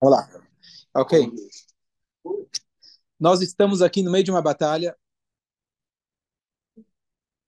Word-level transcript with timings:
Olá. 0.00 0.28
Ok. 0.94 1.30
Nós 3.18 3.40
estamos 3.42 3.82
aqui 3.82 4.02
no 4.02 4.10
meio 4.10 4.24
de 4.24 4.30
uma 4.30 4.42
batalha 4.42 4.96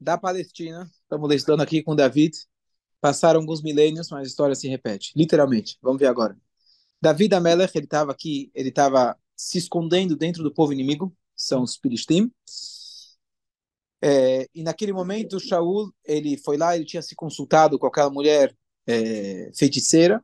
da 0.01 0.19
Palestina. 0.19 0.91
Estamos 1.03 1.31
listando 1.31 1.63
aqui 1.63 1.83
com 1.83 1.95
David. 1.95 2.37
Passaram 3.01 3.41
alguns 3.41 3.63
milênios, 3.63 4.11
mas 4.11 4.21
a 4.21 4.27
história 4.27 4.55
se 4.55 4.69
repete, 4.69 5.13
literalmente. 5.17 5.79
Vamos 5.81 6.01
ver 6.01 6.07
agora. 6.07 6.37
David 7.01 7.35
Amelech, 7.35 7.77
ele 7.77 7.85
estava 7.85 8.13
aqui, 8.13 8.51
ele 8.55 8.71
estava 8.71 9.17
se 9.37 9.59
escondendo 9.59 10.17
dentro 10.17 10.43
do 10.43 10.53
povo 10.53 10.73
inimigo, 10.73 11.15
são 11.35 11.63
os 11.63 11.77
Filistim. 11.77 12.33
É, 14.03 14.49
e 14.55 14.63
naquele 14.63 14.93
momento, 14.93 15.39
Shaul, 15.39 15.93
ele 16.05 16.37
foi 16.39 16.57
lá, 16.57 16.75
ele 16.75 16.85
tinha 16.85 17.03
se 17.03 17.15
consultado 17.15 17.79
com 17.79 17.87
aquela 17.87 18.11
mulher 18.11 18.57
é, 18.87 19.51
feiticeira, 19.55 20.23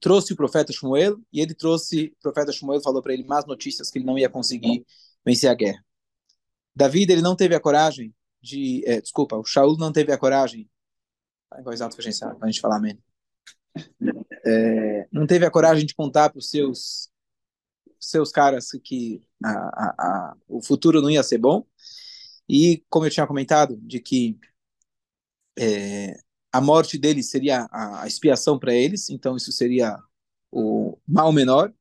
trouxe 0.00 0.32
o 0.32 0.36
profeta 0.36 0.72
Shmuel, 0.72 1.18
e 1.32 1.40
ele 1.40 1.54
trouxe, 1.54 2.14
o 2.18 2.22
profeta 2.22 2.52
Shmuel 2.52 2.80
falou 2.80 3.02
para 3.02 3.12
ele 3.12 3.24
más 3.24 3.46
notícias 3.46 3.90
que 3.90 3.98
ele 3.98 4.06
não 4.06 4.18
ia 4.18 4.28
conseguir 4.28 4.84
vencer 5.24 5.50
a 5.50 5.54
guerra. 5.54 5.84
David, 6.74 7.12
ele 7.12 7.22
não 7.22 7.36
teve 7.36 7.54
a 7.54 7.60
coragem 7.60 8.14
de, 8.40 8.82
é, 8.86 9.00
desculpa, 9.00 9.36
o 9.36 9.44
Shaul 9.44 9.76
não 9.76 9.92
teve 9.92 10.12
a 10.12 10.18
coragem, 10.18 10.68
tá 11.50 11.60
em 11.60 11.64
voz 11.64 11.80
alta 11.80 11.96
para 11.96 12.08
a 12.40 12.46
gente 12.46 12.60
falar 12.60 12.76
amém. 12.76 12.98
É, 14.46 15.08
não 15.10 15.26
teve 15.26 15.44
a 15.44 15.50
coragem 15.50 15.84
de 15.84 15.94
contar 15.94 16.30
para 16.30 16.38
os 16.38 16.48
seus 16.48 17.10
seus 18.00 18.30
caras 18.30 18.68
que 18.84 19.20
a, 19.44 19.50
a, 19.50 19.94
a, 19.98 20.36
o 20.46 20.62
futuro 20.62 21.02
não 21.02 21.10
ia 21.10 21.22
ser 21.22 21.38
bom 21.38 21.66
e 22.48 22.84
como 22.88 23.06
eu 23.06 23.10
tinha 23.10 23.26
comentado 23.26 23.76
de 23.82 24.00
que 24.00 24.38
é, 25.58 26.16
a 26.52 26.60
morte 26.60 26.98
deles 26.98 27.30
seria 27.30 27.68
a, 27.70 28.06
expiação 28.06 28.58
para 28.58 28.74
eles 28.74 29.10
então 29.10 29.36
isso 29.36 29.52
seria 29.52 29.98
o 30.50 30.98
mal 31.06 31.32
menor. 31.32 31.72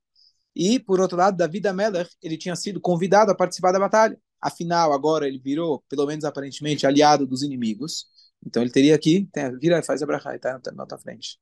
E 0.56 0.80
por 0.80 1.00
outro 1.00 1.18
lado 1.18 1.38
Davi 1.38 1.62
Amelech 1.68 2.16
ele 2.22 2.38
tinha 2.38 2.56
sido 2.56 2.82
convidado 2.82 3.32
a 3.32 3.36
participar 3.36 3.72
da 3.72 3.80
batalha. 3.80 4.20
Afinal 4.42 4.94
agora 4.94 5.28
ele 5.28 5.40
virou 5.40 5.84
pelo 5.90 6.06
menos 6.06 6.26
aparentemente 6.26 6.86
aliado 6.86 7.26
dos 7.26 7.44
inimigos. 7.44 8.08
Então 8.46 8.62
ele 8.62 8.72
teria 8.72 8.98
que 8.98 9.28
vira 9.60 9.82
faz 9.84 10.02
a 10.02 10.06
brachá 10.06 10.38
tá 10.40 10.60
na 10.74 10.86
tua 10.86 10.98
frente. 10.98 11.40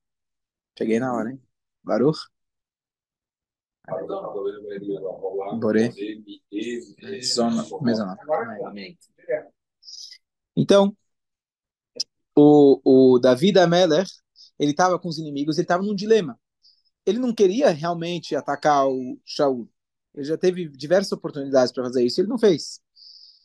Cheguei 0.78 1.00
na 1.00 1.14
hora, 1.14 1.32
hein? 1.32 1.42
Baruch? 1.84 2.20
Boré. 5.60 5.90
Então, 10.56 10.96
o, 12.36 13.14
o 13.16 13.20
David 13.20 13.58
Ameler, 13.60 14.06
ele 14.60 14.72
estava 14.72 15.00
com 15.00 15.08
os 15.08 15.18
inimigos, 15.18 15.58
ele 15.58 15.66
estava 15.66 15.84
num 15.84 15.96
dilema. 15.96 16.40
Ele 17.06 17.20
não 17.20 17.34
queria 17.34 17.70
realmente 17.70 18.36
atacar 18.36 18.88
o 18.88 19.20
Shaul. 19.26 19.70
Ele 20.14 20.26
já 20.26 20.38
teve 20.38 20.68
diversas 20.70 21.12
oportunidades 21.12 21.72
para 21.72 21.84
fazer 21.84 22.04
isso, 22.06 22.20
ele 22.22 22.28
não 22.28 22.38
fez. 22.38 22.80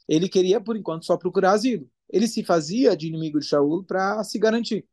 Ele 0.08 0.28
queria, 0.28 0.60
por 0.60 0.76
enquanto, 0.76 1.04
só 1.04 1.16
procurar 1.16 1.52
asilo. 1.52 1.88
Ele 2.08 2.26
se 2.26 2.42
fazia 2.44 2.96
de 2.96 3.06
inimigo 3.06 3.38
de 3.38 3.46
Shaul 3.46 3.84
para 3.84 4.22
se 4.24 4.38
garantir. 4.38 4.86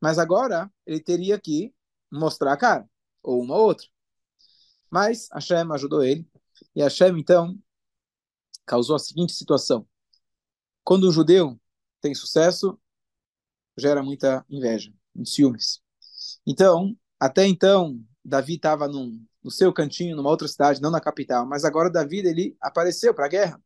Mas 0.00 0.18
agora 0.18 0.70
ele 0.86 1.00
teria 1.00 1.38
que 1.40 1.72
mostrar 2.10 2.52
a 2.52 2.56
cara, 2.56 2.88
ou 3.22 3.42
uma 3.42 3.56
ou 3.56 3.66
outra. 3.66 3.86
Mas 4.90 5.28
Hashem 5.32 5.70
ajudou 5.72 6.02
ele, 6.02 6.26
e 6.74 6.82
Hashem, 6.82 7.18
então, 7.18 7.56
causou 8.66 8.96
a 8.96 8.98
seguinte 8.98 9.32
situação. 9.32 9.86
Quando 10.84 11.08
um 11.08 11.12
judeu 11.12 11.60
tem 12.00 12.14
sucesso, 12.14 12.78
gera 13.78 14.02
muita 14.02 14.44
inveja, 14.48 14.92
muitos 15.14 15.34
ciúmes. 15.34 15.80
Então, 16.46 16.96
até 17.18 17.46
então, 17.46 18.00
Davi 18.24 18.54
estava 18.54 18.88
no 18.88 19.50
seu 19.50 19.72
cantinho, 19.72 20.16
numa 20.16 20.30
outra 20.30 20.48
cidade, 20.48 20.80
não 20.80 20.90
na 20.90 21.00
capital, 21.00 21.46
mas 21.46 21.64
agora 21.64 21.90
Davi 21.90 22.18
ele 22.18 22.56
apareceu 22.60 23.14
para 23.14 23.26
a 23.26 23.28
guerra, 23.28 23.62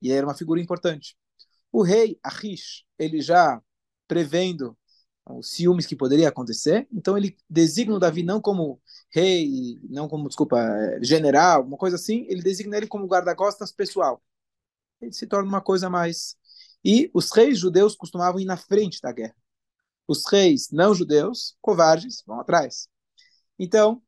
e 0.00 0.10
era 0.10 0.26
uma 0.26 0.34
figura 0.34 0.60
importante. 0.60 1.16
O 1.72 1.82
rei 1.82 2.18
Achish, 2.22 2.84
ele 2.98 3.20
já 3.20 3.62
prevendo 4.08 4.76
os 5.38 5.50
ciúmes 5.50 5.86
que 5.86 5.94
poderia 5.94 6.28
acontecer. 6.28 6.88
Então 6.92 7.16
ele 7.16 7.36
designa 7.48 7.94
o 7.94 7.98
Davi 7.98 8.22
não 8.22 8.40
como 8.40 8.80
rei, 9.12 9.78
não 9.88 10.08
como, 10.08 10.28
desculpa, 10.28 10.58
general, 11.02 11.64
uma 11.64 11.76
coisa 11.76 11.96
assim, 11.96 12.26
ele 12.28 12.42
designa 12.42 12.76
ele 12.76 12.86
como 12.86 13.06
guarda-costas 13.06 13.72
pessoal. 13.72 14.22
Ele 15.00 15.12
se 15.12 15.26
torna 15.26 15.48
uma 15.48 15.60
coisa 15.60 15.88
mais. 15.88 16.36
E 16.84 17.10
os 17.14 17.30
reis 17.30 17.58
judeus 17.58 17.94
costumavam 17.94 18.40
ir 18.40 18.44
na 18.44 18.56
frente 18.56 19.00
da 19.00 19.12
guerra. 19.12 19.36
Os 20.10 20.24
reis 20.28 20.70
não 20.72 20.92
judeus, 20.92 21.56
covardes, 21.62 22.24
vão 22.26 22.40
atrás. 22.40 22.88
Então, 23.56 24.02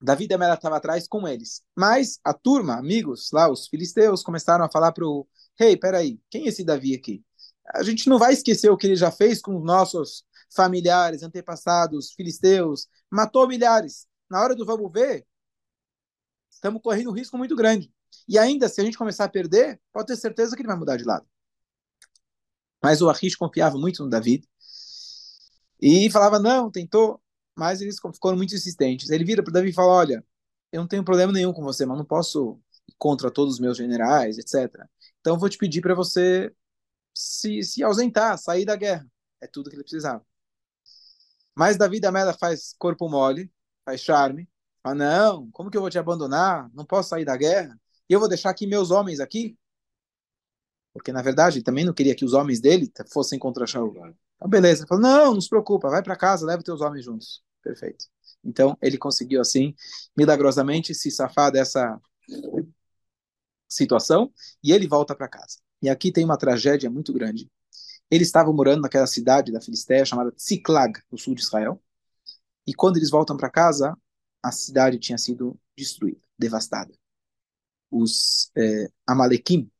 Davi 0.00 0.26
e 0.28 0.34
estava 0.34 0.76
atrás 0.76 1.06
com 1.06 1.28
eles. 1.28 1.62
Mas 1.76 2.18
a 2.24 2.34
turma, 2.34 2.74
amigos, 2.74 3.30
lá, 3.32 3.48
os 3.48 3.68
filisteus, 3.68 4.24
começaram 4.24 4.64
a 4.64 4.68
falar 4.68 4.90
para 4.90 5.06
o 5.06 5.24
rei: 5.56 5.76
peraí, 5.76 6.20
quem 6.28 6.46
é 6.46 6.48
esse 6.48 6.64
Davi 6.64 6.96
aqui? 6.96 7.24
a 7.72 7.84
gente 7.84 8.08
não 8.08 8.18
vai 8.18 8.32
esquecer 8.32 8.70
o 8.70 8.76
que 8.76 8.88
ele 8.88 8.96
já 8.96 9.12
fez 9.12 9.40
com 9.40 9.56
os 9.56 9.64
nossos 9.64 10.24
familiares, 10.52 11.22
antepassados, 11.22 12.12
filisteus, 12.12 12.88
matou 13.08 13.46
milhares. 13.46 14.08
Na 14.28 14.42
hora 14.42 14.56
do 14.56 14.66
vamos 14.66 14.90
ver, 14.92 15.24
estamos 16.50 16.82
correndo 16.82 17.10
um 17.10 17.14
risco 17.14 17.38
muito 17.38 17.54
grande. 17.54 17.92
E 18.26 18.36
ainda, 18.36 18.68
se 18.68 18.80
a 18.80 18.84
gente 18.84 18.98
começar 18.98 19.26
a 19.26 19.28
perder, 19.28 19.80
pode 19.92 20.08
ter 20.08 20.16
certeza 20.16 20.56
que 20.56 20.62
ele 20.62 20.66
vai 20.66 20.76
mudar 20.76 20.96
de 20.96 21.04
lado. 21.04 21.24
Mas 22.82 23.00
o 23.00 23.08
Achish 23.08 23.36
confiava 23.36 23.78
muito 23.78 24.02
no 24.02 24.10
David 24.10 24.48
e 25.80 26.10
falava, 26.10 26.38
não, 26.38 26.70
tentou, 26.70 27.20
mas 27.56 27.80
eles 27.80 27.96
ficaram 28.14 28.36
muito 28.36 28.54
insistentes. 28.54 29.10
Ele 29.10 29.24
vira 29.24 29.42
para 29.42 29.52
Davi 29.52 29.70
e 29.70 29.72
fala, 29.72 29.92
olha, 29.92 30.24
eu 30.72 30.80
não 30.80 30.88
tenho 30.88 31.04
problema 31.04 31.32
nenhum 31.32 31.52
com 31.52 31.62
você, 31.62 31.86
mas 31.86 31.98
não 31.98 32.04
posso 32.04 32.60
ir 32.88 32.94
contra 32.98 33.30
todos 33.30 33.54
os 33.54 33.60
meus 33.60 33.76
generais, 33.76 34.38
etc. 34.38 34.86
Então 35.20 35.38
vou 35.38 35.48
te 35.48 35.58
pedir 35.58 35.80
para 35.80 35.94
você 35.94 36.52
se, 37.14 37.62
se 37.62 37.82
ausentar, 37.82 38.38
sair 38.38 38.64
da 38.64 38.76
guerra. 38.76 39.06
É 39.40 39.46
tudo 39.46 39.70
que 39.70 39.76
ele 39.76 39.84
precisava. 39.84 40.24
Mas 41.54 41.76
Davi 41.76 42.00
da 42.00 42.12
Mela 42.12 42.32
faz 42.32 42.74
corpo 42.78 43.08
mole, 43.08 43.50
faz 43.84 44.00
charme. 44.00 44.48
Ah, 44.82 44.94
não, 44.94 45.50
como 45.50 45.70
que 45.70 45.76
eu 45.76 45.80
vou 45.80 45.90
te 45.90 45.98
abandonar? 45.98 46.70
Não 46.72 46.84
posso 46.84 47.10
sair 47.10 47.24
da 47.24 47.36
guerra? 47.36 47.78
E 48.08 48.12
eu 48.12 48.20
vou 48.20 48.28
deixar 48.28 48.50
aqui 48.50 48.66
meus 48.66 48.90
homens 48.90 49.20
aqui? 49.20 49.58
Porque, 50.92 51.12
na 51.12 51.22
verdade, 51.22 51.58
ele 51.58 51.64
também 51.64 51.84
não 51.84 51.92
queria 51.94 52.14
que 52.14 52.24
os 52.24 52.32
homens 52.34 52.60
dele 52.60 52.90
fossem 53.12 53.38
contra 53.38 53.66
Shaul. 53.66 53.94
Então, 54.38 54.48
beleza. 54.48 54.82
Ele 54.82 54.88
falou, 54.88 55.02
não, 55.02 55.34
não 55.34 55.40
se 55.40 55.48
preocupa, 55.48 55.90
vai 55.90 56.02
para 56.02 56.16
casa, 56.16 56.46
leva 56.46 56.62
teus 56.62 56.80
homens 56.80 57.04
juntos. 57.04 57.42
Perfeito. 57.62 58.06
Então, 58.42 58.78
ele 58.80 58.96
conseguiu, 58.96 59.40
assim, 59.40 59.74
milagrosamente, 60.16 60.94
se 60.94 61.10
safar 61.10 61.52
dessa 61.52 62.00
situação 63.68 64.32
e 64.62 64.72
ele 64.72 64.86
volta 64.86 65.14
para 65.14 65.28
casa. 65.28 65.58
E 65.82 65.88
aqui 65.88 66.10
tem 66.10 66.24
uma 66.24 66.38
tragédia 66.38 66.88
muito 66.88 67.12
grande. 67.12 67.50
Eles 68.10 68.28
estavam 68.28 68.54
morando 68.54 68.82
naquela 68.82 69.06
cidade 69.06 69.52
da 69.52 69.60
Filisteia 69.60 70.04
chamada 70.04 70.32
Tziklag, 70.32 71.00
no 71.10 71.18
sul 71.18 71.34
de 71.34 71.42
Israel. 71.42 71.82
E 72.66 72.72
quando 72.72 72.96
eles 72.96 73.10
voltam 73.10 73.36
para 73.36 73.50
casa, 73.50 73.96
a 74.42 74.52
cidade 74.52 74.98
tinha 74.98 75.18
sido 75.18 75.58
destruída, 75.76 76.20
devastada. 76.38 76.92
Os 77.90 78.50
é, 78.56 78.88
Amalekim, 79.06 79.70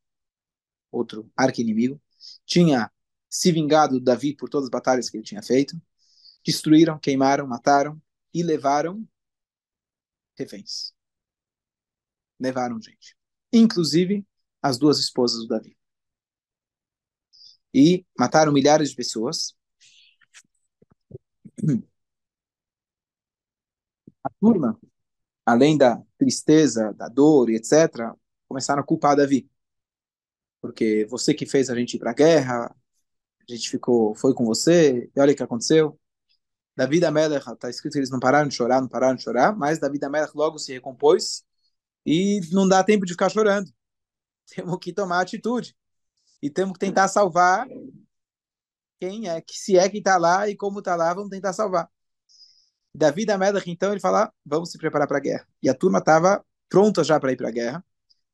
outro 0.91 1.31
arqui-inimigo, 1.35 1.99
tinha 2.45 2.91
se 3.29 3.51
vingado 3.51 3.99
de 3.99 4.03
Davi 4.03 4.35
por 4.35 4.49
todas 4.49 4.65
as 4.65 4.71
batalhas 4.71 5.09
que 5.09 5.17
ele 5.17 5.23
tinha 5.23 5.43
feito, 5.43 5.79
destruíram, 6.45 6.99
queimaram, 6.99 7.47
mataram 7.47 8.01
e 8.33 8.43
levaram 8.43 9.07
reféns. 10.37 10.93
Levaram 12.39 12.81
gente. 12.81 13.15
Inclusive 13.51 14.25
as 14.61 14.77
duas 14.77 14.99
esposas 14.99 15.39
do 15.41 15.47
Davi 15.47 15.79
e 17.73 18.05
mataram 18.17 18.51
milhares 18.51 18.89
de 18.89 18.95
pessoas. 18.95 19.55
A 24.23 24.29
turma, 24.39 24.77
além 25.45 25.77
da 25.77 26.01
tristeza, 26.17 26.93
da 26.93 27.07
dor 27.07 27.49
e 27.49 27.55
etc., 27.55 28.13
começaram 28.47 28.81
a 28.81 28.85
culpar 28.85 29.15
Davi. 29.15 29.49
Porque 30.61 31.05
você 31.09 31.33
que 31.33 31.45
fez 31.45 31.69
a 31.69 31.75
gente 31.75 31.95
ir 31.95 31.99
para 31.99 32.11
a 32.11 32.13
guerra, 32.13 32.75
a 33.53 33.55
gente 33.55 33.69
ficou, 33.69 34.15
foi 34.15 34.33
com 34.33 34.45
você, 34.45 35.09
e 35.15 35.19
olha 35.19 35.33
o 35.33 35.35
que 35.35 35.43
aconteceu. 35.43 35.99
Davi 36.75 36.99
da 36.99 37.11
Melech, 37.11 37.49
está 37.51 37.69
escrito 37.69 37.93
que 37.93 37.99
eles 37.99 38.09
não 38.09 38.19
pararam 38.19 38.47
de 38.47 38.55
chorar, 38.55 38.79
não 38.81 38.87
pararam 38.87 39.15
de 39.15 39.23
chorar, 39.23 39.55
mas 39.55 39.79
Davi 39.79 39.99
da 39.99 40.09
Melech 40.09 40.31
logo 40.35 40.57
se 40.59 40.71
recompôs 40.73 41.43
e 42.05 42.41
não 42.51 42.67
dá 42.67 42.83
tempo 42.83 43.05
de 43.05 43.13
ficar 43.13 43.29
chorando. 43.29 43.69
Temos 44.47 44.77
que 44.79 44.93
tomar 44.93 45.21
atitude 45.21 45.75
e 46.41 46.49
temos 46.49 46.73
que 46.73 46.79
tentar 46.79 47.07
salvar 47.07 47.67
quem 48.99 49.29
é, 49.29 49.41
que 49.41 49.57
se 49.57 49.77
é 49.77 49.89
que 49.89 49.97
está 49.97 50.17
lá 50.17 50.47
e 50.49 50.55
como 50.55 50.79
está 50.79 50.95
lá, 50.95 51.13
vamos 51.13 51.29
tentar 51.29 51.53
salvar. 51.53 51.89
Davi 52.93 53.25
da 53.25 53.37
Melech, 53.37 53.69
então, 53.69 53.91
ele 53.91 53.99
fala, 53.99 54.33
vamos 54.45 54.71
se 54.71 54.77
preparar 54.77 55.07
para 55.07 55.17
a 55.17 55.21
guerra. 55.21 55.47
E 55.61 55.69
a 55.69 55.75
turma 55.75 55.99
estava 55.99 56.43
pronta 56.67 57.03
já 57.03 57.19
para 57.19 57.31
ir 57.31 57.37
para 57.37 57.49
a 57.49 57.51
guerra, 57.51 57.85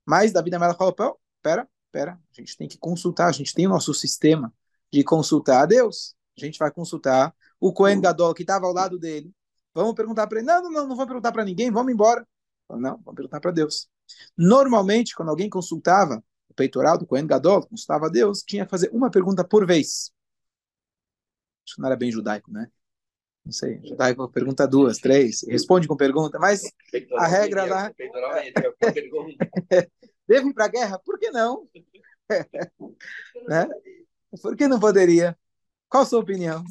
mas 0.06 0.32
Davi 0.32 0.50
da 0.50 0.60
Melech 0.60 0.78
falou, 0.78 0.96
pera, 1.42 1.68
pera, 1.92 2.14
a 2.14 2.42
gente 2.42 2.56
tem 2.58 2.68
que 2.68 2.78
consultar, 2.78 3.28
a 3.28 3.32
gente 3.32 3.54
tem 3.54 3.66
o 3.66 3.70
nosso 3.70 3.94
sistema 3.94 4.54
de 4.98 5.04
consultar 5.04 5.64
a 5.64 5.66
Deus. 5.66 6.16
A 6.38 6.46
gente 6.46 6.60
vai 6.60 6.72
consultar 6.72 7.34
o 7.60 7.74
Cohen 7.74 8.02
Gadol, 8.02 8.34
que 8.34 8.44
estava 8.44 8.66
ao 8.66 8.74
lado 8.74 8.98
dele, 8.98 9.34
Vamos 9.76 9.94
perguntar 9.94 10.26
para 10.26 10.40
ele. 10.40 10.48
Não, 10.48 10.64
não, 10.64 10.72
não, 10.72 10.88
não 10.88 10.96
vou 10.96 11.06
perguntar 11.06 11.34
para 11.34 11.44
ninguém, 11.44 11.70
vamos 11.70 11.92
embora. 11.92 12.26
Não, 12.70 12.98
vamos 12.98 13.14
perguntar 13.14 13.42
para 13.42 13.52
Deus. 13.52 13.90
Normalmente, 14.38 15.14
quando 15.14 15.28
alguém 15.30 15.50
consultava 15.50 16.24
o 16.50 16.54
peitoral 16.54 16.98
do 16.98 17.06
Cohen 17.06 17.28
Gadol, 17.28 17.68
consultava 17.68 18.06
a 18.06 18.10
Deus, 18.10 18.42
tinha 18.42 18.64
que 18.64 18.72
fazer 18.72 18.90
uma 18.94 19.12
pergunta 19.12 19.44
por 19.44 19.68
vez. 19.68 20.14
Acho 21.66 21.76
que 21.76 21.82
não 21.82 21.88
era 21.88 21.98
bem 21.98 22.10
judaico, 22.10 22.50
né? 22.52 22.72
Não 23.44 23.52
sei, 23.52 23.82
judaico 23.84 24.30
pergunta 24.30 24.66
duas, 24.66 24.98
três, 24.98 25.42
responde 25.48 25.88
com 25.88 25.98
pergunta, 25.98 26.40
mas 26.40 26.64
a 27.18 27.28
regra 27.28 27.66
lá... 27.66 27.92
Devo 30.28 30.50
ir 30.50 30.54
para 30.54 30.66
a 30.66 30.70
guerra? 30.70 30.98
Por 31.00 31.20
que 31.20 31.30
não? 31.30 31.70
né? 33.48 33.68
Por 34.42 34.56
que 34.56 34.68
não 34.68 34.80
poderia? 34.80 35.38
Qual 35.90 36.04
a 36.04 36.06
sua 36.06 36.20
opinião? 36.20 36.64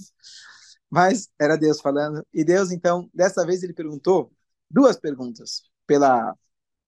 Mas 0.91 1.29
era 1.41 1.57
Deus 1.57 1.81
falando. 1.81 2.27
E 2.33 2.45
Deus, 2.45 2.71
então, 2.71 3.11
dessa 3.15 3.45
vez 3.45 3.63
ele 3.63 3.73
perguntou 3.75 4.33
duas 4.71 4.97
perguntas 4.97 5.63
pela, 5.87 6.37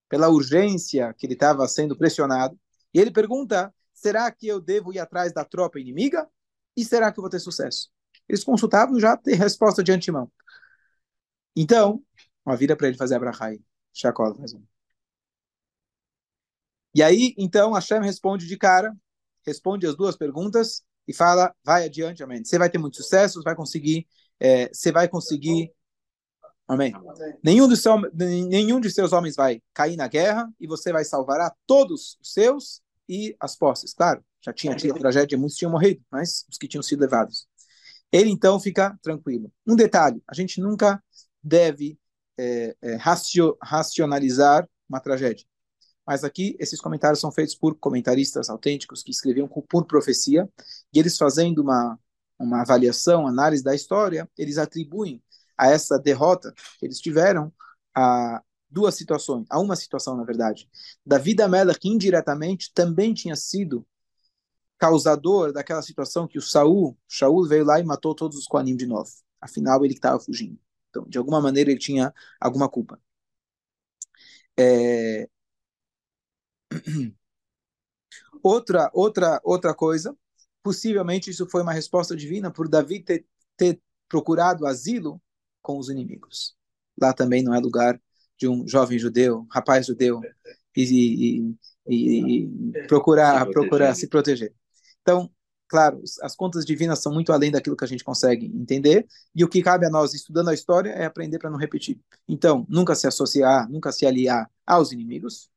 pela 0.08 0.28
urgência 0.28 1.14
que 1.14 1.26
ele 1.26 1.34
estava 1.34 1.66
sendo 1.68 1.96
pressionado. 1.96 2.58
E 2.94 3.00
ele 3.00 3.10
pergunta: 3.10 3.74
será 3.92 4.30
que 4.30 4.46
eu 4.46 4.60
devo 4.60 4.92
ir 4.92 4.98
atrás 4.98 5.32
da 5.32 5.44
tropa 5.44 5.80
inimiga? 5.80 6.28
E 6.76 6.84
será 6.84 7.12
que 7.12 7.18
eu 7.18 7.22
vou 7.22 7.30
ter 7.30 7.40
sucesso? 7.40 7.90
Eles 8.28 8.44
consultavam 8.44 8.98
já 9.00 9.16
ter 9.16 9.34
resposta 9.34 9.82
de 9.82 9.92
antemão. 9.92 10.30
Então, 11.56 12.02
uma 12.44 12.56
vida 12.56 12.76
para 12.76 12.88
ele 12.88 12.96
fazer 12.96 13.16
a 13.16 13.18
brahai. 13.18 13.60
Chacola 13.92 14.34
mais 14.38 14.52
um. 14.52 14.62
E 16.94 17.02
aí, 17.02 17.34
então, 17.36 17.72
Hashem 17.72 18.00
responde 18.00 18.46
de 18.46 18.56
cara, 18.56 18.96
responde 19.46 19.86
as 19.86 19.96
duas 19.96 20.16
perguntas 20.16 20.82
e 21.06 21.14
fala, 21.14 21.54
vai 21.64 21.84
adiante, 21.84 22.22
amém. 22.22 22.44
Você 22.44 22.58
vai 22.58 22.68
ter 22.68 22.78
muito 22.78 22.96
sucesso, 22.96 23.42
vai 23.42 23.54
conseguir, 23.54 24.06
é, 24.40 24.68
você 24.68 24.90
vai 24.90 25.08
conseguir, 25.08 25.72
amém. 26.66 26.92
Nenhum, 27.42 27.68
dos 27.68 27.80
seu, 27.80 28.00
nenhum 28.12 28.80
de 28.80 28.90
seus 28.90 29.12
homens 29.12 29.36
vai 29.36 29.62
cair 29.72 29.96
na 29.96 30.08
guerra 30.08 30.50
e 30.60 30.66
você 30.66 30.92
vai 30.92 31.04
salvar 31.04 31.40
a 31.40 31.54
todos 31.66 32.18
os 32.20 32.32
seus 32.32 32.82
e 33.08 33.36
as 33.38 33.56
posses. 33.56 33.94
Claro, 33.94 34.24
já 34.44 34.52
tinha 34.52 34.74
tido 34.74 34.98
tragédia, 34.98 35.38
muitos 35.38 35.56
tinham 35.56 35.70
morrido, 35.70 36.02
mas 36.10 36.44
os 36.50 36.58
que 36.58 36.66
tinham 36.66 36.82
sido 36.82 37.00
levados. 37.00 37.46
Ele 38.10 38.30
então 38.30 38.58
fica 38.58 38.98
tranquilo. 39.02 39.52
Um 39.66 39.76
detalhe: 39.76 40.22
a 40.26 40.34
gente 40.34 40.60
nunca 40.60 41.02
deve 41.42 41.98
é, 42.38 42.76
é, 42.82 42.94
racio, 42.96 43.56
racionalizar 43.62 44.68
uma 44.88 45.00
tragédia. 45.00 45.46
Mas 46.06 46.22
aqui, 46.24 46.56
esses 46.60 46.80
comentários 46.80 47.20
são 47.20 47.32
feitos 47.32 47.54
por 47.54 47.74
comentaristas 47.76 48.48
autênticos 48.48 49.02
que 49.02 49.10
escreviam 49.10 49.48
por 49.48 49.84
profecia, 49.86 50.48
e 50.92 50.98
eles 50.98 51.16
fazendo 51.18 51.60
uma, 51.60 51.98
uma 52.38 52.60
avaliação, 52.60 53.26
análise 53.26 53.62
da 53.64 53.74
história, 53.74 54.28
eles 54.38 54.58
atribuem 54.58 55.22
a 55.58 55.68
essa 55.68 55.98
derrota 55.98 56.52
que 56.78 56.86
eles 56.86 57.00
tiveram 57.00 57.52
a 57.94 58.42
duas 58.68 58.94
situações, 58.94 59.46
a 59.50 59.58
uma 59.58 59.74
situação, 59.74 60.16
na 60.16 60.24
verdade. 60.24 60.68
Davi 61.04 61.34
Mela, 61.48 61.74
que 61.74 61.88
indiretamente 61.88 62.72
também 62.74 63.14
tinha 63.14 63.34
sido 63.34 63.86
causador 64.78 65.52
daquela 65.52 65.82
situação 65.82 66.28
que 66.28 66.38
o 66.38 66.42
Saul, 66.42 66.96
Shaul 67.08 67.48
veio 67.48 67.64
lá 67.64 67.80
e 67.80 67.84
matou 67.84 68.14
todos 68.14 68.36
os 68.36 68.46
Koanim 68.46 68.76
de 68.76 68.86
novo. 68.86 69.10
Afinal, 69.40 69.84
ele 69.84 69.94
estava 69.94 70.20
fugindo. 70.20 70.58
Então, 70.90 71.04
de 71.08 71.18
alguma 71.18 71.40
maneira, 71.40 71.70
ele 71.70 71.80
tinha 71.80 72.12
alguma 72.40 72.68
culpa. 72.68 73.00
É, 74.58 75.28
outra, 78.42 78.90
outra, 78.92 79.40
outra 79.44 79.74
coisa, 79.74 80.16
possivelmente 80.62 81.30
isso 81.30 81.48
foi 81.48 81.62
uma 81.62 81.72
resposta 81.72 82.16
divina 82.16 82.50
por 82.50 82.68
Davi 82.68 83.02
ter, 83.02 83.24
ter 83.56 83.80
procurado 84.08 84.66
asilo 84.66 85.20
com 85.62 85.78
os 85.78 85.88
inimigos. 85.88 86.56
Lá 87.00 87.12
também 87.12 87.42
não 87.42 87.54
é 87.54 87.58
lugar 87.60 88.00
de 88.38 88.48
um 88.48 88.66
jovem 88.66 88.98
judeu, 88.98 89.46
rapaz 89.50 89.86
judeu, 89.86 90.20
e, 90.76 90.82
e, 90.82 91.56
e, 91.88 92.44
e 92.44 92.86
procurar, 92.86 93.46
se 93.46 93.52
procurar 93.52 93.94
se 93.94 94.08
proteger. 94.08 94.54
Então, 95.00 95.30
claro, 95.68 96.02
as 96.22 96.36
contas 96.36 96.64
divinas 96.64 97.00
são 97.00 97.12
muito 97.12 97.32
além 97.32 97.50
daquilo 97.50 97.76
que 97.76 97.84
a 97.84 97.88
gente 97.88 98.04
consegue 98.04 98.46
entender, 98.46 99.06
e 99.34 99.44
o 99.44 99.48
que 99.48 99.62
cabe 99.62 99.86
a 99.86 99.90
nós, 99.90 100.14
estudando 100.14 100.48
a 100.48 100.54
história, 100.54 100.90
é 100.90 101.04
aprender 101.04 101.38
para 101.38 101.50
não 101.50 101.58
repetir. 101.58 102.00
Então, 102.28 102.66
nunca 102.68 102.94
se 102.94 103.06
associar, 103.06 103.68
nunca 103.70 103.90
se 103.92 104.04
aliar 104.04 104.50
aos 104.66 104.92
inimigos, 104.92 105.48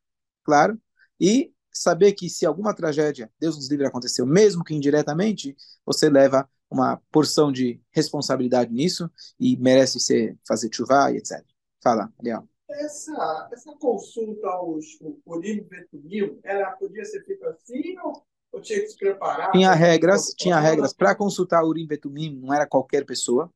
claro, 0.44 0.80
e 1.19 1.51
saber 1.71 2.13
que 2.13 2.30
se 2.30 2.45
alguma 2.45 2.74
tragédia, 2.74 3.31
Deus 3.39 3.56
nos 3.56 3.69
livre, 3.69 3.86
aconteceu, 3.86 4.25
mesmo 4.25 4.63
que 4.63 4.75
indiretamente, 4.75 5.56
você 5.86 6.10
leva 6.10 6.50
uma 6.69 7.01
porção 7.12 7.51
de 7.51 7.81
responsabilidade 7.92 8.71
nisso 8.71 9.10
e 9.39 9.57
merece 9.57 10.00
ser 10.00 10.38
fazer 10.48 10.69
chuva 10.74 11.12
e 11.12 11.18
etc. 11.18 11.44
Fala, 11.81 12.12
Leal. 12.21 12.48
Essa, 12.69 13.50
essa 13.51 13.74
consulta 13.77 14.48
aos 14.48 14.86
Urim 15.25 15.63
Betumim, 15.63 16.39
ela 16.44 16.71
podia 16.71 17.04
ser 17.04 17.24
feita 17.25 17.50
assim 17.50 17.98
ou, 18.00 18.24
ou 18.51 18.62
tinha 18.62 18.80
que 18.80 18.88
se 18.88 18.98
preparar? 18.98 19.51
Tinha 19.51 19.74
regras, 19.74 20.33
tinha 20.38 20.60
regras. 20.60 20.94
Para 20.94 21.15
consultar 21.15 21.63
Urim 21.63 21.88
Betumim 21.88 22.39
não 22.39 22.54
era 22.54 22.68
qualquer 22.68 23.06
pessoa. 23.06 23.51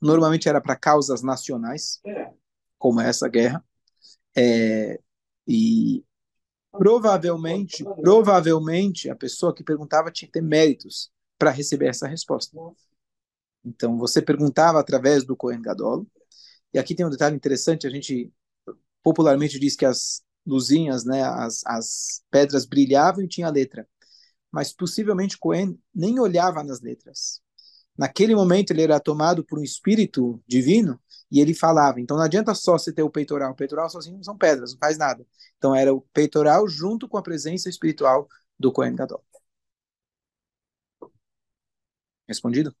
Normalmente 0.00 0.48
era 0.48 0.60
para 0.60 0.76
causas 0.76 1.22
nacionais, 1.22 2.00
é. 2.04 2.30
como 2.76 3.00
essa 3.00 3.28
guerra. 3.28 3.64
É, 4.36 5.00
e 5.46 6.04
provavelmente, 6.78 7.84
provavelmente 8.02 9.10
a 9.10 9.16
pessoa 9.16 9.54
que 9.54 9.64
perguntava 9.64 10.10
tinha 10.10 10.26
que 10.26 10.32
ter 10.32 10.42
méritos 10.42 11.10
para 11.38 11.50
receber 11.50 11.88
essa 11.88 12.06
resposta. 12.06 12.56
Então 13.64 13.98
você 13.98 14.22
perguntava 14.22 14.78
através 14.78 15.24
do 15.24 15.36
Kohen 15.36 15.60
Gadol. 15.60 16.06
E 16.72 16.78
aqui 16.78 16.94
tem 16.94 17.06
um 17.06 17.10
detalhe 17.10 17.34
interessante, 17.36 17.86
a 17.86 17.90
gente 17.90 18.32
popularmente 19.02 19.58
diz 19.58 19.76
que 19.76 19.84
as 19.84 20.22
luzinhas, 20.46 21.04
né, 21.04 21.22
as, 21.22 21.64
as 21.66 22.22
pedras 22.30 22.64
brilhavam 22.64 23.24
e 23.24 23.28
tinha 23.28 23.50
letra. 23.50 23.88
Mas 24.50 24.72
possivelmente 24.72 25.38
Cohen 25.38 25.78
nem 25.94 26.18
olhava 26.20 26.62
nas 26.62 26.80
letras. 26.80 27.40
Naquele 27.96 28.34
momento 28.34 28.70
ele 28.70 28.82
era 28.82 29.00
tomado 29.00 29.44
por 29.44 29.58
um 29.58 29.62
espírito 29.62 30.40
divino 30.46 31.00
e 31.30 31.40
ele 31.40 31.54
falava. 31.54 32.00
Então 32.00 32.16
não 32.16 32.24
adianta 32.24 32.54
só 32.54 32.72
você 32.78 32.92
ter 32.92 33.02
o 33.02 33.10
peitoral. 33.10 33.52
O 33.52 33.56
peitoral 33.56 33.88
sozinho 33.90 34.22
são 34.24 34.36
pedras, 34.36 34.72
não 34.72 34.78
faz 34.78 34.96
nada. 34.98 35.26
Então 35.58 35.74
era 35.74 35.92
o 35.92 36.00
peitoral 36.12 36.68
junto 36.68 37.08
com 37.08 37.16
a 37.16 37.22
presença 37.22 37.68
espiritual 37.68 38.28
do 38.58 38.72
Kohen 38.72 38.94
Gadol. 38.94 39.24
Respondido? 42.28 42.74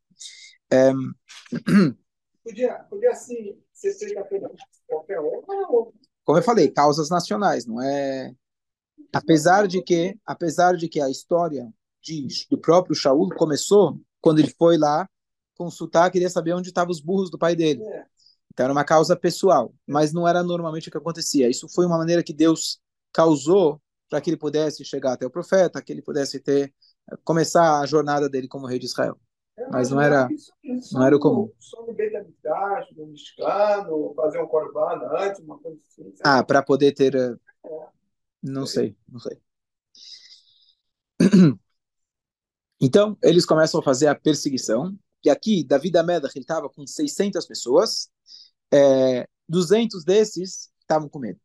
É... 0.70 0.92
Podia, 2.42 2.74
podia 2.88 3.10
assim 3.10 3.60
ser 3.72 3.92
feita 3.94 4.22
qualquer 4.86 5.18
outra? 5.18 5.92
Como 6.22 6.38
eu 6.38 6.42
falei, 6.42 6.70
causas 6.70 7.10
nacionais, 7.10 7.66
não 7.66 7.82
é? 7.82 8.32
Apesar 9.12 9.66
de 9.66 9.82
que, 9.82 10.16
apesar 10.24 10.76
de 10.76 10.88
que 10.88 11.00
a 11.00 11.10
história 11.10 11.68
diz 12.00 12.46
do 12.48 12.56
próprio 12.56 12.94
Shaul 12.94 13.30
começou 13.30 14.00
quando 14.20 14.38
ele 14.38 14.54
foi 14.56 14.78
lá 14.78 15.08
consultar, 15.56 16.08
queria 16.10 16.30
saber 16.30 16.52
onde 16.52 16.68
estavam 16.68 16.92
os 16.92 17.00
burros 17.00 17.30
do 17.30 17.38
pai 17.38 17.56
dele. 17.56 17.82
É. 17.82 18.06
Então 18.56 18.64
era 18.64 18.72
uma 18.72 18.84
causa 18.86 19.14
pessoal, 19.14 19.74
mas 19.86 20.14
não 20.14 20.26
era 20.26 20.42
normalmente 20.42 20.88
o 20.88 20.90
que 20.90 20.96
acontecia. 20.96 21.46
Isso 21.46 21.68
foi 21.68 21.84
uma 21.84 21.98
maneira 21.98 22.22
que 22.22 22.32
Deus 22.32 22.80
causou 23.12 23.78
para 24.08 24.18
que 24.18 24.30
ele 24.30 24.38
pudesse 24.38 24.82
chegar 24.82 25.12
até 25.12 25.26
o 25.26 25.30
profeta, 25.30 25.82
que 25.82 25.92
ele 25.92 26.00
pudesse 26.00 26.40
ter 26.40 26.72
começar 27.22 27.80
a 27.80 27.84
jornada 27.84 28.30
dele 28.30 28.48
como 28.48 28.66
rei 28.66 28.78
de 28.78 28.86
Israel. 28.86 29.20
É, 29.58 29.68
mas 29.68 29.90
não 29.90 30.00
era 30.00 30.26
não 30.90 31.06
era 31.06 31.14
o 31.14 31.20
comum. 31.20 31.52
Só 31.58 31.84
no 31.84 31.92
Mishkan, 33.08 33.86
fazer 34.16 34.40
um 34.40 34.48
antes, 35.18 35.40
uma 35.42 35.58
coisa 35.58 35.78
assim. 35.78 36.14
Ah, 36.24 36.42
para 36.42 36.62
poder 36.62 36.92
ter 36.92 37.14
eh, 37.14 37.36
é. 37.62 37.68
não 38.42 38.64
sei, 38.64 38.96
não 39.06 39.20
sei. 39.20 39.38
Então, 42.78 43.16
eles 43.22 43.46
começam 43.46 43.80
a 43.80 43.82
fazer 43.82 44.06
a 44.06 44.14
perseguição. 44.14 44.94
E 45.24 45.30
aqui, 45.30 45.64
Davi 45.64 45.90
da 45.90 46.02
Medach, 46.02 46.36
ele 46.36 46.42
estava 46.42 46.68
com 46.68 46.86
600 46.86 47.46
pessoas 47.46 48.10
é, 48.72 49.28
200 49.48 50.04
desses 50.04 50.70
estavam 50.80 51.08
com 51.08 51.18
medo. 51.18 51.40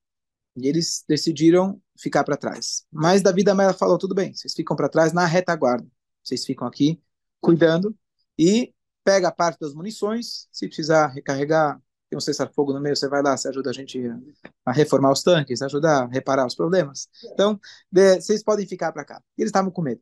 E 0.55 0.67
eles 0.67 1.03
decidiram 1.07 1.81
ficar 1.97 2.23
para 2.23 2.35
trás. 2.35 2.85
Mas 2.91 3.21
Davi 3.21 3.43
da 3.43 3.55
Mela 3.55 3.73
falou: 3.73 3.97
tudo 3.97 4.13
bem, 4.13 4.33
vocês 4.33 4.53
ficam 4.53 4.75
para 4.75 4.89
trás 4.89 5.13
na 5.13 5.25
retaguarda. 5.25 5.87
Vocês 6.23 6.45
ficam 6.45 6.67
aqui 6.67 7.01
cuidando 7.39 7.95
e 8.37 8.73
pega 9.03 9.29
a 9.29 9.31
parte 9.31 9.59
das 9.59 9.73
munições. 9.73 10.47
Se 10.51 10.67
precisar 10.67 11.07
recarregar, 11.07 11.81
tem 12.09 12.17
um 12.17 12.21
cessar-fogo 12.21 12.73
no 12.73 12.81
meio, 12.81 12.95
você 12.95 13.07
vai 13.07 13.23
lá, 13.23 13.37
você 13.37 13.47
ajuda 13.47 13.69
a 13.69 13.73
gente 13.73 13.99
a 14.65 14.71
reformar 14.71 15.11
os 15.11 15.23
tanques, 15.23 15.61
ajudar 15.61 16.03
a 16.03 16.07
reparar 16.07 16.45
os 16.45 16.55
problemas. 16.55 17.07
Então, 17.33 17.59
de, 17.89 18.19
vocês 18.19 18.43
podem 18.43 18.67
ficar 18.67 18.91
para 18.91 19.05
cá. 19.05 19.23
E 19.37 19.41
eles 19.41 19.49
estavam 19.49 19.71
com 19.71 19.81
medo. 19.81 20.01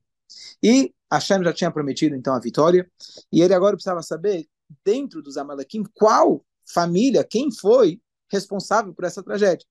E 0.62 0.94
Hashem 1.12 1.44
já 1.44 1.54
tinha 1.54 1.72
prometido 1.72 2.16
então 2.16 2.34
a 2.34 2.40
vitória, 2.40 2.90
e 3.32 3.42
ele 3.42 3.54
agora 3.54 3.76
precisava 3.76 4.02
saber, 4.02 4.48
dentro 4.84 5.22
dos 5.22 5.38
Amalequim, 5.38 5.84
qual 5.94 6.44
família, 6.74 7.24
quem 7.24 7.52
foi 7.52 8.02
responsável 8.32 8.94
por 8.94 9.06
essa 9.06 9.24
tragédia. 9.24 9.66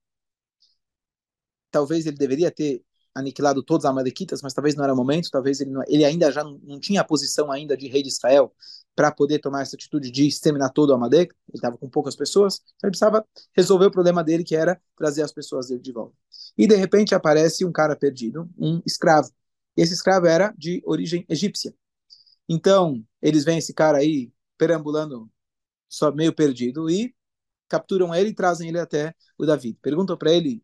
Talvez 1.71 2.07
ele 2.07 2.17
deveria 2.17 2.51
ter 2.51 2.83
aniquilado 3.15 3.63
todos 3.63 3.85
os 3.85 3.91
amalequitas, 3.91 4.43
mas 4.43 4.55
talvez 4.55 4.75
não 4.75 4.85
era 4.85 4.93
o 4.93 4.97
momento, 4.97 5.31
talvez 5.31 5.61
ele, 5.61 5.71
não, 5.71 5.83
ele 5.89 6.05
ainda 6.05 6.31
já 6.31 6.45
não, 6.45 6.59
não, 6.63 6.79
tinha 6.81 7.01
a 7.01 7.05
posição 7.05 7.51
ainda 7.51 7.77
de 7.77 7.89
rei 7.89 8.03
de 8.03 8.09
Israel 8.09 8.53
para 8.95 9.11
poder 9.11 9.41
tomar 9.41 9.63
essa 9.63 9.77
atitude 9.77 10.11
de 10.11 10.27
exterminar 10.27 10.71
todo 10.71 10.91
o 10.91 10.95
Amalek, 10.95 11.33
ele 11.49 11.57
estava 11.57 11.77
com 11.77 11.89
poucas 11.89 12.17
pessoas, 12.17 12.61
então 12.77 12.89
ele 12.89 12.91
precisava 12.91 13.25
resolver 13.57 13.87
o 13.87 13.91
problema 13.91 14.23
dele, 14.23 14.45
que 14.45 14.57
era 14.57 14.81
trazer 14.97 15.23
as 15.23 15.33
pessoas 15.33 15.69
dele 15.69 15.81
de 15.81 15.93
volta. 15.93 16.17
E 16.57 16.67
de 16.67 16.77
repente 16.77 17.15
aparece 17.15 17.65
um 17.65 17.73
cara 17.73 17.97
perdido, 17.97 18.49
um 18.59 18.81
escravo. 18.87 19.31
Esse 19.77 19.95
escravo 19.95 20.27
era 20.27 20.55
de 20.57 20.83
origem 20.85 21.25
egípcia. 21.29 21.75
Então, 22.49 23.05
eles 23.21 23.45
veem 23.45 23.59
esse 23.59 23.75
cara 23.75 23.99
aí 23.99 24.33
perambulando 24.57 25.31
só 25.89 26.13
meio 26.13 26.33
perdido 26.33 26.91
e 26.91 27.15
capturam 27.69 28.15
ele 28.15 28.31
e 28.31 28.35
trazem 28.35 28.69
ele 28.69 28.79
até 28.79 29.15
o 29.37 29.47
Davi. 29.47 29.75
Perguntam 29.83 30.17
para 30.17 30.33
ele, 30.33 30.63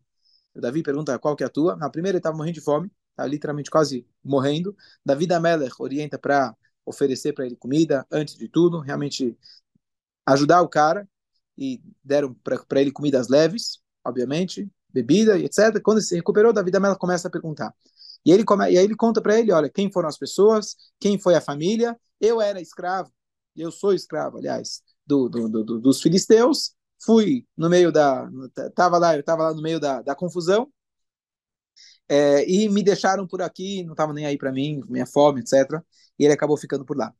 o 0.53 0.61
Davi 0.61 0.83
pergunta 0.83 1.17
qual 1.19 1.35
que 1.35 1.43
é 1.43 1.47
a 1.47 1.49
tua. 1.49 1.75
Na 1.75 1.89
primeira 1.89 2.15
ele 2.15 2.19
estava 2.19 2.35
morrendo 2.35 2.55
de 2.55 2.61
fome, 2.61 2.91
tá 3.15 3.25
literalmente 3.25 3.69
quase 3.69 4.07
morrendo. 4.23 4.75
Davi 5.05 5.27
da 5.27 5.39
Meller 5.39 5.71
orienta 5.79 6.17
para 6.17 6.55
oferecer 6.85 7.33
para 7.33 7.45
ele 7.45 7.55
comida 7.55 8.05
antes 8.11 8.35
de 8.35 8.47
tudo, 8.47 8.79
realmente 8.79 9.37
ajudar 10.25 10.61
o 10.61 10.69
cara 10.69 11.07
e 11.57 11.81
deram 12.03 12.33
para 12.33 12.81
ele 12.81 12.91
comidas 12.91 13.27
leves, 13.27 13.79
obviamente, 14.03 14.69
bebida 14.89 15.37
e 15.37 15.45
etc. 15.45 15.81
Quando 15.81 15.97
ele 15.97 16.05
se 16.05 16.15
recuperou, 16.15 16.53
Davi 16.53 16.71
da 16.71 16.79
Meller 16.79 16.97
começa 16.97 17.27
a 17.27 17.31
perguntar. 17.31 17.73
E, 18.25 18.31
ele 18.31 18.43
come, 18.43 18.71
e 18.71 18.77
aí 18.77 18.83
ele 18.83 18.95
conta 18.95 19.21
para 19.21 19.39
ele, 19.39 19.51
olha, 19.51 19.69
quem 19.69 19.91
foram 19.91 20.09
as 20.09 20.17
pessoas, 20.17 20.75
quem 20.99 21.19
foi 21.19 21.35
a 21.35 21.41
família, 21.41 21.97
eu 22.19 22.41
era 22.41 22.59
escravo, 22.59 23.11
eu 23.55 23.71
sou 23.71 23.93
escravo, 23.93 24.37
aliás, 24.37 24.81
do, 25.05 25.29
do, 25.29 25.63
do, 25.63 25.79
dos 25.79 26.01
filisteus, 26.01 26.73
fui 27.03 27.45
no 27.57 27.69
meio 27.69 27.91
da, 27.91 28.29
tava 28.75 28.97
lá, 28.97 29.15
eu 29.15 29.19
estava 29.21 29.43
lá 29.43 29.53
no 29.53 29.61
meio 29.61 29.79
da, 29.79 30.01
da 30.01 30.15
confusão, 30.15 30.71
é, 32.07 32.47
e 32.49 32.69
me 32.69 32.83
deixaram 32.83 33.27
por 33.27 33.41
aqui, 33.41 33.83
não 33.83 33.93
estavam 33.93 34.13
nem 34.13 34.25
aí 34.25 34.37
para 34.37 34.51
mim, 34.51 34.81
minha 34.87 35.05
fome, 35.05 35.41
etc. 35.41 35.81
E 36.19 36.23
ele 36.25 36.33
acabou 36.33 36.57
ficando 36.57 36.85
por 36.85 36.97
lá. 36.97 37.13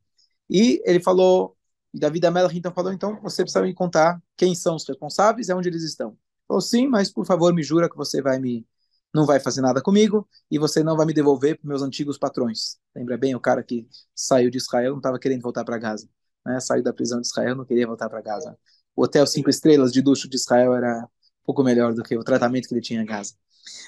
E 0.49 0.81
ele 0.85 1.01
falou, 1.01 1.57
Davi 1.93 2.19
da 2.19 2.31
Melach 2.31 2.55
então 2.57 2.73
falou, 2.73 2.93
então 2.93 3.19
você 3.21 3.43
precisa 3.43 3.63
me 3.63 3.73
contar 3.73 4.21
quem 4.37 4.53
são 4.55 4.75
os 4.75 4.87
responsáveis 4.87 5.49
e 5.49 5.53
onde 5.53 5.69
eles 5.69 5.83
estão. 5.83 6.17
Falou, 6.47 6.61
sim, 6.61 6.87
mas 6.87 7.11
por 7.11 7.25
favor 7.25 7.53
me 7.53 7.63
jura 7.63 7.89
que 7.89 7.97
você 7.97 8.21
vai 8.21 8.39
me 8.39 8.65
não 9.13 9.25
vai 9.25 9.39
fazer 9.39 9.61
nada 9.61 9.81
comigo 9.81 10.27
e 10.51 10.59
você 10.59 10.83
não 10.83 10.97
vai 10.97 11.05
me 11.05 11.13
devolver 11.13 11.57
para 11.57 11.69
meus 11.69 11.81
antigos 11.81 12.17
patrões. 12.17 12.77
Lembra 12.93 13.17
bem 13.17 13.33
o 13.33 13.39
cara 13.39 13.63
que 13.63 13.87
saiu 14.13 14.49
de 14.49 14.57
Israel, 14.57 14.91
não 14.91 14.97
estava 14.97 15.17
querendo 15.17 15.41
voltar 15.41 15.63
para 15.63 15.77
Gaza, 15.77 16.09
né? 16.45 16.59
Saiu 16.59 16.83
da 16.83 16.93
prisão 16.93 17.19
de 17.19 17.27
Israel, 17.27 17.55
não 17.55 17.65
queria 17.65 17.87
voltar 17.87 18.09
para 18.09 18.21
Gaza. 18.21 18.57
O 18.95 19.03
hotel 19.03 19.25
cinco 19.27 19.49
estrelas 19.49 19.91
de 19.91 20.01
luxo 20.01 20.29
de 20.29 20.35
Israel 20.35 20.73
era 20.75 21.03
um 21.03 21.45
pouco 21.45 21.63
melhor 21.63 21.93
do 21.93 22.03
que 22.03 22.17
o 22.17 22.23
tratamento 22.23 22.67
que 22.67 22.73
ele 22.73 22.81
tinha 22.81 23.01
em 23.01 23.05
Gaza. 23.05 23.33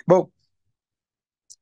Bom, 0.08 0.30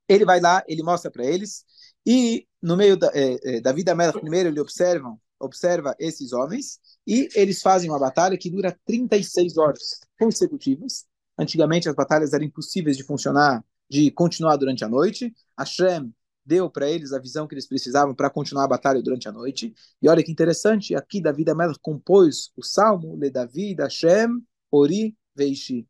ele 0.07 0.25
vai 0.25 0.39
lá, 0.39 0.63
ele 0.67 0.83
mostra 0.83 1.11
para 1.11 1.25
eles, 1.25 1.65
e 2.05 2.47
no 2.61 2.77
meio 2.77 2.95
da, 2.95 3.11
é, 3.13 3.57
é, 3.57 3.61
da 3.61 3.71
vida 3.71 3.95
primeiro 4.13 4.49
ele 4.49 4.59
observa, 4.59 5.17
observa 5.39 5.95
esses 5.99 6.31
homens, 6.31 6.79
e 7.05 7.27
eles 7.35 7.61
fazem 7.61 7.89
uma 7.89 7.99
batalha 7.99 8.37
que 8.37 8.49
dura 8.49 8.77
36 8.85 9.57
horas 9.57 9.99
consecutivas. 10.19 11.05
Antigamente 11.37 11.89
as 11.89 11.95
batalhas 11.95 12.33
eram 12.33 12.45
impossíveis 12.45 12.95
de 12.95 13.03
funcionar, 13.03 13.63
de 13.89 14.09
continuar 14.11 14.55
durante 14.55 14.83
a 14.85 14.89
noite. 14.89 15.33
Hashem 15.57 16.13
deu 16.45 16.69
para 16.69 16.89
eles 16.89 17.11
a 17.11 17.19
visão 17.19 17.47
que 17.47 17.53
eles 17.55 17.67
precisavam 17.67 18.13
para 18.13 18.29
continuar 18.29 18.65
a 18.65 18.67
batalha 18.67 19.01
durante 19.01 19.27
a 19.27 19.31
noite. 19.31 19.73
E 20.01 20.07
olha 20.07 20.23
que 20.23 20.31
interessante, 20.31 20.95
aqui 20.95 21.21
Davi 21.21 21.43
da 21.43 21.55
Melech 21.55 21.79
compôs 21.81 22.51
o 22.55 22.63
salmo 22.63 23.15
Le 23.17 23.29
David 23.29 23.81
Hashem 23.81 24.41
Ori 24.71 25.17
Veishi. 25.35 25.87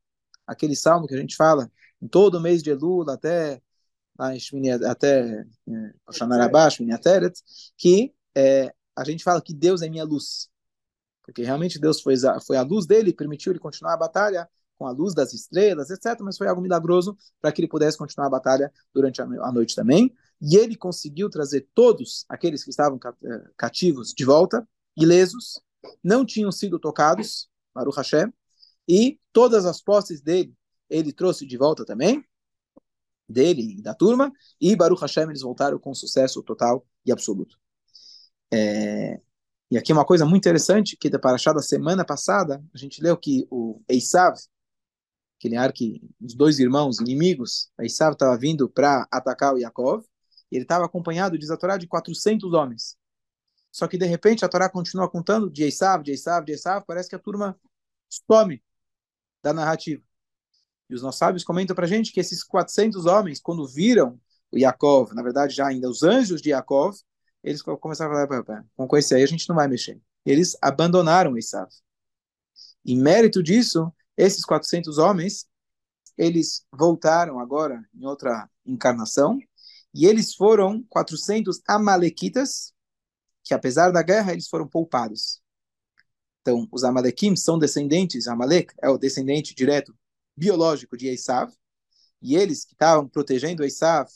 Aquele 0.47 0.75
salmo 0.75 1.07
que 1.07 1.15
a 1.15 1.17
gente 1.17 1.35
fala 1.35 1.69
em 2.01 2.07
todo 2.07 2.35
o 2.35 2.41
mês 2.41 2.63
de 2.63 2.69
Elul 2.69 3.09
até 3.09 3.61
até 4.17 5.45
é, 5.67 5.93
que 7.77 8.13
é, 8.33 8.73
a 8.95 9.03
gente 9.03 9.23
fala 9.23 9.41
que 9.41 9.53
Deus 9.53 9.81
é 9.81 9.89
minha 9.89 10.05
luz. 10.05 10.49
Porque 11.21 11.43
realmente 11.43 11.79
Deus 11.79 12.01
foi, 12.01 12.15
foi 12.45 12.55
a 12.55 12.61
luz 12.61 12.85
dele, 12.85 13.13
permitiu 13.13 13.51
ele 13.51 13.59
continuar 13.59 13.93
a 13.93 13.97
batalha 13.97 14.47
com 14.77 14.85
a 14.85 14.91
luz 14.91 15.13
das 15.13 15.33
estrelas, 15.33 15.89
etc. 15.89 16.19
Mas 16.21 16.37
foi 16.37 16.47
algo 16.47 16.61
milagroso 16.61 17.17
para 17.41 17.51
que 17.51 17.61
ele 17.61 17.67
pudesse 17.67 17.97
continuar 17.97 18.27
a 18.27 18.29
batalha 18.29 18.71
durante 18.93 19.21
a 19.21 19.51
noite 19.51 19.75
também. 19.75 20.13
E 20.41 20.57
ele 20.57 20.75
conseguiu 20.75 21.29
trazer 21.29 21.67
todos 21.73 22.25
aqueles 22.27 22.63
que 22.63 22.69
estavam 22.69 22.99
é, 23.23 23.41
cativos 23.57 24.13
de 24.13 24.25
volta, 24.25 24.67
ilesos, 24.95 25.61
não 26.03 26.25
tinham 26.25 26.51
sido 26.51 26.79
tocados, 26.79 27.49
Baruch 27.73 27.97
Hashem, 27.97 28.31
e 28.87 29.19
todas 29.31 29.65
as 29.65 29.81
posses 29.81 30.21
dele 30.21 30.53
ele 30.89 31.11
trouxe 31.11 31.45
de 31.45 31.57
volta 31.57 31.83
também, 31.85 32.23
dele 33.27 33.77
e 33.79 33.81
da 33.81 33.93
turma, 33.93 34.31
e 34.61 34.75
Baruch 34.75 35.01
Hashem 35.01 35.23
eles 35.23 35.41
voltaram 35.41 35.79
com 35.79 35.93
sucesso 35.93 36.43
total 36.43 36.85
e 37.05 37.11
absoluto. 37.11 37.57
É, 38.53 39.19
e 39.69 39.77
aqui 39.77 39.91
uma 39.91 40.05
coisa 40.05 40.25
muito 40.25 40.43
interessante, 40.43 40.95
que 40.95 41.09
da 41.09 41.17
Parashá 41.17 41.51
da 41.51 41.61
semana 41.61 42.05
passada, 42.05 42.63
a 42.73 42.77
gente 42.77 43.01
leu 43.01 43.17
que 43.17 43.47
o 43.49 43.81
Eisav, 43.89 44.35
aquele 45.39 45.57
ar 45.57 45.73
que 45.73 46.01
os 46.21 46.35
dois 46.35 46.59
irmãos 46.59 46.99
inimigos, 46.99 47.69
Eisav 47.79 48.13
estava 48.13 48.37
vindo 48.37 48.69
para 48.69 49.07
atacar 49.11 49.53
o 49.53 49.57
Yaakov, 49.57 50.05
ele 50.51 50.63
estava 50.63 50.85
acompanhado, 50.85 51.37
diz 51.37 51.49
a 51.49 51.57
Torá, 51.57 51.77
de 51.77 51.87
400 51.87 52.53
homens. 52.53 52.97
Só 53.71 53.87
que 53.87 53.97
de 53.97 54.05
repente 54.05 54.45
a 54.45 54.49
Torá 54.49 54.69
continua 54.69 55.09
contando 55.09 55.49
de 55.49 55.63
Eisav, 55.63 56.03
de 56.03 56.11
Eisav, 56.11 56.45
de 56.45 56.53
Eisav, 56.53 56.85
parece 56.85 57.09
que 57.09 57.15
a 57.15 57.19
turma 57.19 57.59
some 58.09 58.63
da 59.43 59.53
narrativa. 59.53 60.01
E 60.89 60.95
os 60.95 61.01
nossos 61.01 61.19
sábios 61.19 61.43
comentam 61.43 61.75
para 61.75 61.85
a 61.85 61.87
gente 61.87 62.11
que 62.11 62.19
esses 62.19 62.43
400 62.43 63.05
homens, 63.05 63.39
quando 63.39 63.67
viram 63.67 64.19
o 64.51 64.57
Yaakov, 64.57 65.13
na 65.13 65.23
verdade 65.23 65.55
já 65.55 65.67
ainda 65.67 65.89
os 65.89 66.03
anjos 66.03 66.41
de 66.41 66.51
Yaakov, 66.51 66.95
eles 67.43 67.61
começaram 67.61 68.15
a 68.15 68.27
falar, 68.27 68.65
com 68.75 68.97
esse 68.97 69.13
aí 69.13 69.23
a 69.23 69.27
gente 69.27 69.47
não 69.47 69.55
vai 69.55 69.67
mexer. 69.67 70.01
Eles 70.25 70.57
abandonaram 70.61 71.37
Esav. 71.37 71.69
Em 72.83 72.97
mérito 72.97 73.43
disso, 73.43 73.91
esses 74.17 74.43
400 74.45 74.97
homens, 74.97 75.47
eles 76.17 76.65
voltaram 76.71 77.39
agora 77.39 77.83
em 77.93 78.05
outra 78.05 78.49
encarnação, 78.65 79.39
e 79.95 80.05
eles 80.05 80.35
foram 80.35 80.83
400 80.89 81.61
amalequitas, 81.65 82.73
que 83.45 83.53
apesar 83.53 83.91
da 83.91 84.03
guerra, 84.03 84.33
eles 84.33 84.49
foram 84.49 84.67
poupados. 84.67 85.41
Então, 86.41 86.67
os 86.69 86.83
amalequim 86.83 87.33
são 87.37 87.57
descendentes, 87.57 88.27
Amalek 88.27 88.73
é 88.83 88.89
o 88.89 88.97
descendente 88.97 89.55
direto 89.55 89.97
biológico 90.35 90.97
de 90.97 91.07
Esav, 91.07 91.49
e 92.21 92.35
eles 92.35 92.65
que 92.65 92.73
estavam 92.73 93.07
protegendo 93.07 93.63
Esav 93.63 94.09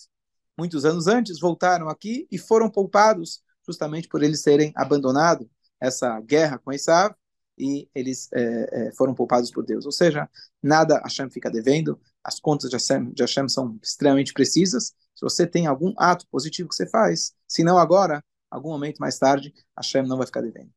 muitos 0.57 0.83
anos 0.83 1.07
antes 1.07 1.39
voltaram 1.39 1.87
aqui 1.87 2.27
e 2.29 2.37
foram 2.37 2.69
poupados 2.69 3.41
justamente 3.65 4.09
por 4.09 4.21
eles 4.21 4.41
terem 4.41 4.73
abandonado 4.75 5.49
essa 5.79 6.19
guerra 6.19 6.59
com 6.59 6.73
Esav 6.73 7.15
e 7.57 7.89
eles 7.95 8.27
é, 8.33 8.91
foram 8.97 9.13
poupados 9.15 9.49
por 9.49 9.65
Deus. 9.65 9.85
Ou 9.85 9.91
seja, 9.93 10.29
nada 10.61 10.99
Hashem 11.03 11.29
fica 11.29 11.49
devendo, 11.49 11.97
as 12.23 12.39
contas 12.39 12.69
de 12.69 12.75
Hashem, 12.75 13.11
de 13.11 13.23
Hashem 13.23 13.47
são 13.47 13.79
extremamente 13.81 14.33
precisas. 14.33 14.93
Se 15.15 15.21
você 15.21 15.47
tem 15.47 15.67
algum 15.67 15.93
ato 15.97 16.27
positivo 16.27 16.69
que 16.69 16.75
você 16.75 16.87
faz, 16.87 17.33
se 17.47 17.63
não 17.63 17.77
agora, 17.77 18.23
algum 18.49 18.69
momento 18.69 18.97
mais 18.97 19.17
tarde, 19.17 19.53
Hashem 19.77 20.07
não 20.07 20.17
vai 20.17 20.25
ficar 20.25 20.41
devendo. 20.41 20.71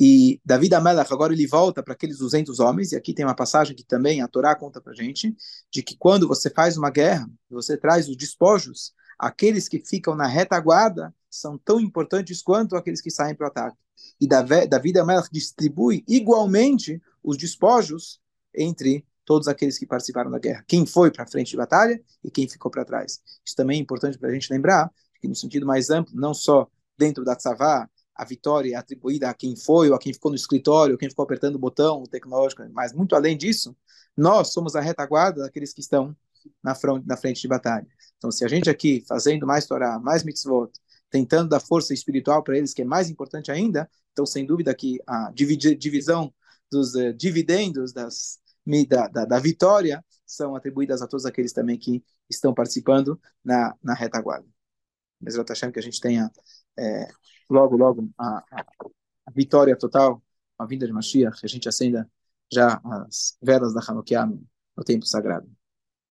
E 0.00 0.40
Davi 0.44 0.68
da 0.68 0.80
Melach, 0.80 1.12
agora 1.12 1.32
ele 1.32 1.46
volta 1.46 1.82
para 1.82 1.92
aqueles 1.92 2.18
200 2.18 2.58
homens, 2.58 2.90
e 2.90 2.96
aqui 2.96 3.14
tem 3.14 3.24
uma 3.24 3.36
passagem 3.36 3.76
que 3.76 3.84
também 3.84 4.20
a 4.20 4.26
Torá 4.26 4.54
conta 4.56 4.80
para 4.80 4.92
gente, 4.92 5.32
de 5.70 5.82
que 5.82 5.96
quando 5.96 6.26
você 6.26 6.50
faz 6.50 6.76
uma 6.76 6.90
guerra, 6.90 7.30
você 7.48 7.76
traz 7.76 8.08
os 8.08 8.16
despojos, 8.16 8.92
aqueles 9.16 9.68
que 9.68 9.78
ficam 9.78 10.16
na 10.16 10.26
retaguarda 10.26 11.14
são 11.30 11.56
tão 11.56 11.80
importantes 11.80 12.42
quanto 12.42 12.74
aqueles 12.74 13.00
que 13.00 13.10
saem 13.10 13.34
para 13.34 13.44
o 13.44 13.48
ataque. 13.48 13.76
E 14.20 14.26
Davi 14.26 14.92
da 14.92 15.04
Melach 15.04 15.28
distribui 15.30 16.04
igualmente 16.08 17.00
os 17.22 17.36
despojos 17.36 18.20
entre 18.52 19.06
todos 19.24 19.48
aqueles 19.48 19.78
que 19.78 19.86
participaram 19.86 20.30
da 20.30 20.38
guerra. 20.38 20.64
Quem 20.66 20.84
foi 20.86 21.10
para 21.10 21.24
a 21.24 21.26
frente 21.26 21.50
de 21.50 21.56
batalha 21.56 22.02
e 22.22 22.30
quem 22.30 22.48
ficou 22.48 22.70
para 22.70 22.84
trás. 22.84 23.20
Isso 23.44 23.56
também 23.56 23.78
é 23.78 23.82
importante 23.82 24.18
para 24.18 24.28
a 24.28 24.32
gente 24.32 24.52
lembrar, 24.52 24.90
que 25.20 25.28
no 25.28 25.34
sentido 25.34 25.64
mais 25.64 25.90
amplo, 25.90 26.12
não 26.14 26.34
só 26.34 26.68
dentro 26.98 27.24
da 27.24 27.36
tzavá, 27.36 27.88
a 28.14 28.24
vitória 28.24 28.74
é 28.74 28.76
atribuída 28.76 29.30
a 29.30 29.34
quem 29.34 29.56
foi, 29.56 29.88
ou 29.88 29.94
a 29.94 29.98
quem 29.98 30.12
ficou 30.12 30.30
no 30.30 30.36
escritório, 30.36 30.94
ou 30.94 30.98
quem 30.98 31.08
ficou 31.08 31.22
apertando 31.22 31.56
o 31.56 31.58
botão 31.58 32.02
tecnológico, 32.04 32.62
mas 32.72 32.92
muito 32.92 33.14
além 33.14 33.36
disso, 33.36 33.74
nós 34.16 34.52
somos 34.52 34.76
a 34.76 34.80
retaguarda 34.80 35.42
daqueles 35.42 35.72
que 35.72 35.80
estão 35.80 36.14
na 36.62 36.74
frente, 36.74 37.06
na 37.06 37.16
frente 37.16 37.40
de 37.40 37.48
batalha. 37.48 37.86
Então, 38.18 38.30
se 38.30 38.44
a 38.44 38.48
gente 38.48 38.68
aqui, 38.68 39.02
fazendo 39.08 39.46
mais 39.46 39.66
Torá, 39.66 39.98
mais 39.98 40.22
mitzvot, 40.22 40.70
tentando 41.10 41.48
dar 41.48 41.60
força 41.60 41.94
espiritual 41.94 42.42
para 42.42 42.56
eles, 42.56 42.74
que 42.74 42.82
é 42.82 42.84
mais 42.84 43.08
importante 43.08 43.50
ainda, 43.50 43.88
então, 44.12 44.26
sem 44.26 44.44
dúvida 44.44 44.74
que 44.74 45.00
a 45.06 45.32
divisão 45.32 46.32
dos 46.70 46.94
uh, 46.94 47.12
dividendos 47.12 47.92
das, 47.92 48.38
da, 48.86 49.08
da, 49.08 49.24
da, 49.24 49.38
vitória 49.38 50.04
são 50.24 50.54
atribuídas 50.54 51.02
a 51.02 51.06
todos 51.06 51.26
aqueles 51.26 51.52
também 51.52 51.78
que 51.78 52.04
estão 52.30 52.54
participando 52.54 53.20
na, 53.44 53.76
na 53.82 53.94
retaguarda. 53.94 54.46
Mesmo 55.20 55.44
que 55.44 55.78
a 55.78 55.82
gente 55.82 56.00
tenha 56.00 56.30
é, 56.78 57.08
logo, 57.48 57.76
logo 57.76 58.10
a, 58.18 58.38
a, 59.26 59.32
vitória 59.34 59.76
total, 59.76 60.22
a 60.58 60.66
vinda 60.66 60.86
de 60.86 60.92
Mashiach, 60.92 61.40
que 61.40 61.46
a 61.46 61.48
gente 61.48 61.68
acenda 61.68 62.08
já 62.52 62.80
as 62.84 63.36
velas 63.42 63.74
da 63.74 63.80
Hanukkah 63.80 64.26
no 64.26 64.84
tempo 64.84 65.06
sagrado. 65.06 65.48